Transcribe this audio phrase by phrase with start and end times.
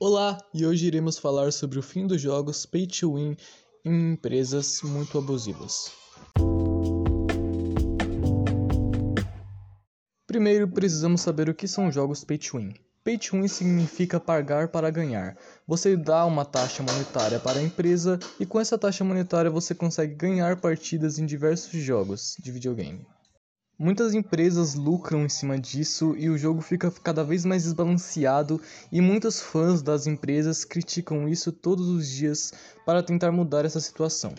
[0.00, 3.36] Olá, e hoje iremos falar sobre o fim dos jogos Pay to Win
[3.84, 5.92] em empresas muito abusivas.
[10.26, 12.74] Primeiro, precisamos saber o que são jogos Pay to Win.
[13.04, 15.38] Pay to Win significa pagar para ganhar.
[15.64, 20.16] Você dá uma taxa monetária para a empresa e com essa taxa monetária você consegue
[20.16, 23.06] ganhar partidas em diversos jogos de videogame.
[23.76, 28.60] Muitas empresas lucram em cima disso e o jogo fica cada vez mais desbalanceado
[28.90, 32.52] e muitos fãs das empresas criticam isso todos os dias
[32.86, 34.32] para tentar mudar essa situação.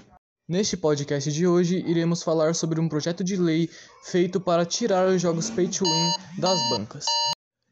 [0.48, 3.70] Neste podcast de hoje, iremos falar sobre um projeto de lei
[4.04, 7.04] feito para tirar os jogos pay to win das bancas.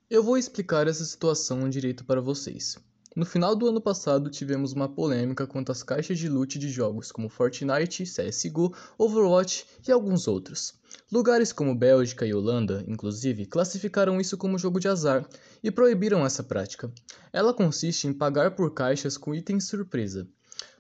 [0.10, 2.78] Eu vou explicar essa situação direito para vocês.
[3.16, 7.12] No final do ano passado, tivemos uma polêmica quanto às caixas de loot de jogos
[7.12, 10.74] como Fortnite, CSGO, Overwatch e alguns outros.
[11.12, 15.30] Lugares como Bélgica e Holanda, inclusive, classificaram isso como jogo de azar
[15.64, 16.92] e proibiram essa prática.
[17.32, 20.28] Ela consiste em pagar por caixas com itens surpresa.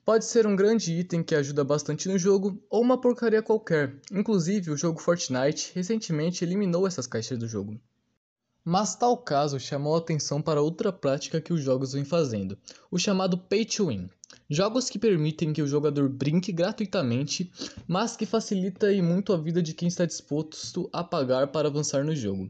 [0.03, 3.95] Pode ser um grande item que ajuda bastante no jogo ou uma porcaria qualquer.
[4.11, 7.79] Inclusive, o jogo Fortnite recentemente eliminou essas caixas do jogo.
[8.65, 12.57] Mas tal caso chamou a atenção para outra prática que os jogos vêm fazendo,
[12.89, 14.09] o chamado Pay to Win.
[14.49, 17.51] Jogos que permitem que o jogador brinque gratuitamente,
[17.85, 22.05] mas que facilita e muito a vida de quem está disposto a pagar para avançar
[22.05, 22.49] no jogo.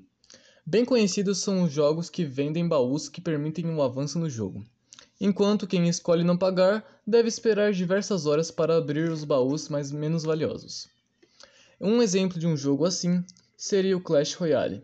[0.63, 4.63] Bem conhecidos são os jogos que vendem baús que permitem um avanço no jogo.
[5.19, 10.23] Enquanto quem escolhe não pagar deve esperar diversas horas para abrir os baús mais menos
[10.23, 10.87] valiosos.
[11.81, 13.23] Um exemplo de um jogo assim
[13.57, 14.83] seria o Clash Royale.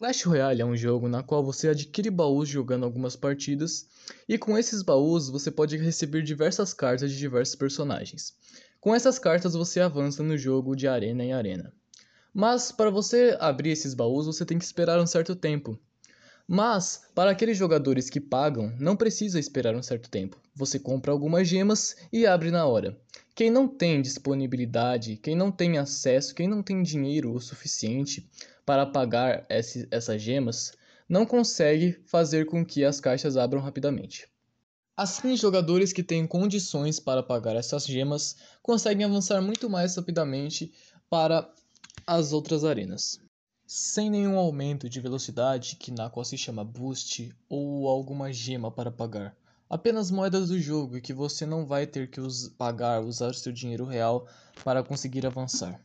[0.00, 3.86] Clash Royale é um jogo na qual você adquire baús jogando algumas partidas,
[4.26, 8.34] e com esses baús você pode receber diversas cartas de diversos personagens.
[8.80, 11.70] Com essas cartas você avança no jogo de arena em arena.
[12.32, 15.78] Mas para você abrir esses baús você tem que esperar um certo tempo.
[16.48, 20.40] Mas, para aqueles jogadores que pagam, não precisa esperar um certo tempo.
[20.54, 22.98] Você compra algumas gemas e abre na hora.
[23.34, 28.28] Quem não tem disponibilidade, quem não tem acesso, quem não tem dinheiro o suficiente
[28.70, 30.72] para pagar esse, essas gemas,
[31.08, 34.28] não consegue fazer com que as caixas abram rapidamente.
[34.96, 40.72] Assim, jogadores que têm condições para pagar essas gemas conseguem avançar muito mais rapidamente
[41.08, 41.52] para
[42.06, 43.18] as outras arenas.
[43.66, 48.92] Sem nenhum aumento de velocidade, que na qual se chama boost, ou alguma gema para
[48.92, 49.36] pagar.
[49.68, 52.20] Apenas moedas do jogo e que você não vai ter que
[52.56, 54.28] pagar, usar seu dinheiro real
[54.62, 55.82] para conseguir avançar.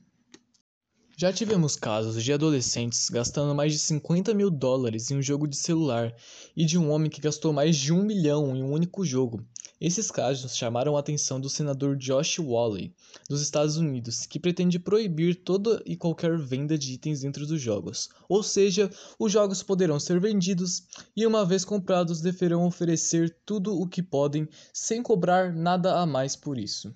[1.17, 5.55] Já tivemos casos de adolescentes gastando mais de 50 mil dólares em um jogo de
[5.55, 6.13] celular
[6.53, 9.41] e de um homem que gastou mais de um milhão em um único jogo.
[9.79, 12.93] Esses casos chamaram a atenção do senador Josh Wally,
[13.29, 18.09] dos Estados Unidos, que pretende proibir toda e qualquer venda de itens dentro dos jogos.
[18.27, 20.83] Ou seja, os jogos poderão ser vendidos
[21.15, 26.35] e, uma vez comprados, deverão oferecer tudo o que podem sem cobrar nada a mais
[26.35, 26.93] por isso.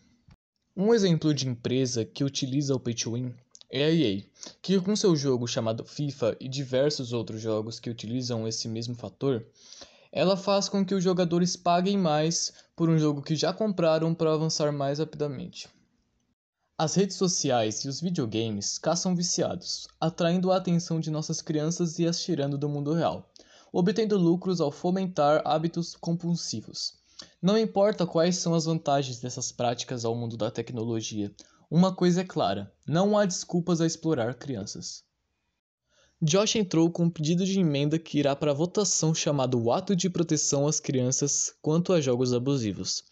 [0.76, 3.34] Um exemplo de empresa que utiliza o Pay to Win
[3.72, 4.24] é a EA,
[4.62, 9.46] que com seu jogo chamado FIFA e diversos outros jogos que utilizam esse mesmo fator,
[10.12, 14.34] ela faz com que os jogadores paguem mais por um jogo que já compraram para
[14.34, 15.70] avançar mais rapidamente.
[16.76, 22.08] As redes sociais e os videogames caçam viciados, atraindo a atenção de nossas crianças e
[22.08, 23.30] as tirando do mundo real,
[23.72, 26.94] obtendo lucros ao fomentar hábitos compulsivos.
[27.42, 31.32] Não importa quais são as vantagens dessas práticas ao mundo da tecnologia,
[31.70, 35.04] uma coisa é clara: não há desculpas a explorar crianças.
[36.22, 40.10] Josh entrou com um pedido de emenda que irá para votação chamado o Ato de
[40.10, 43.04] Proteção às Crianças quanto a Jogos Abusivos.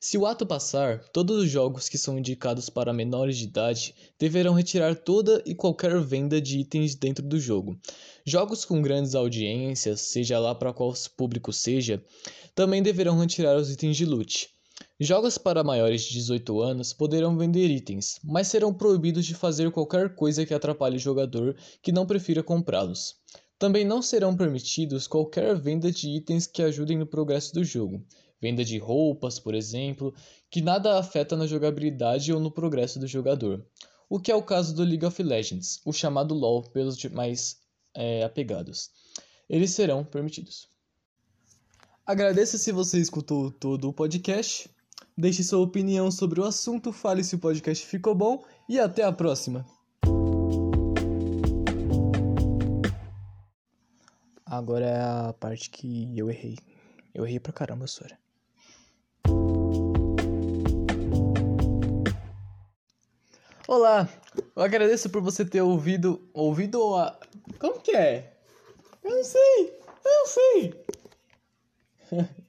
[0.00, 4.54] Se o ato passar, todos os jogos que são indicados para menores de idade deverão
[4.54, 7.78] retirar toda e qualquer venda de itens dentro do jogo.
[8.24, 12.04] Jogos com grandes audiências, seja lá para qual público seja,
[12.54, 14.53] também deverão retirar os itens de loot.
[15.00, 20.14] Jogos para maiores de 18 anos poderão vender itens, mas serão proibidos de fazer qualquer
[20.14, 23.16] coisa que atrapalhe o jogador que não prefira comprá-los.
[23.58, 28.06] Também não serão permitidos qualquer venda de itens que ajudem no progresso do jogo,
[28.40, 30.14] venda de roupas, por exemplo,
[30.48, 33.66] que nada afeta na jogabilidade ou no progresso do jogador,
[34.08, 37.58] o que é o caso do League of Legends, o chamado LoL pelos mais
[37.94, 38.90] é, apegados.
[39.50, 40.68] Eles serão permitidos.
[42.06, 44.70] Agradeço se você escutou todo o podcast.
[45.16, 49.12] Deixe sua opinião sobre o assunto, fale se o podcast ficou bom e até a
[49.12, 49.64] próxima.
[54.44, 56.58] Agora é a parte que eu errei.
[57.14, 58.18] Eu errei pra caramba, Sora.
[63.68, 64.08] Olá,
[64.56, 66.28] eu agradeço por você ter ouvido.
[66.34, 67.16] Ouvido a.
[67.60, 68.36] Como que é?
[69.02, 70.84] Eu não sei, eu não sei.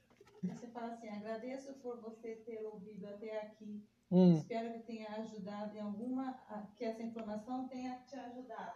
[0.76, 3.82] Fala assim, agradeço por você ter ouvido até aqui.
[4.10, 6.38] Hum, Espero que tenha ajudado em alguma,
[6.76, 8.72] que essa informação tenha te ajudado.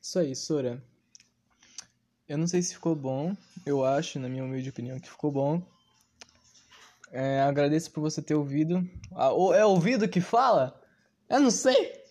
[0.00, 0.80] isso aí, Sora.
[2.28, 3.36] Eu não sei se ficou bom.
[3.66, 5.60] Eu acho, na minha humilde opinião, que ficou bom.
[7.10, 8.88] É, agradeço por você ter ouvido.
[9.16, 10.80] Ah, ou é ouvido que fala?
[11.28, 12.01] Eu não sei.